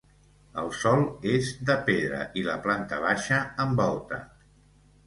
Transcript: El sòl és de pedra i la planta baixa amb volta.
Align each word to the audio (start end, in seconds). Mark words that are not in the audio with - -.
El 0.61 0.71
sòl 0.77 1.03
és 1.33 1.51
de 1.71 1.75
pedra 1.91 2.25
i 2.43 2.47
la 2.51 2.59
planta 2.65 3.03
baixa 3.07 3.43
amb 3.67 3.85
volta. 3.87 4.23